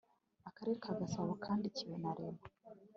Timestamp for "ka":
0.83-0.91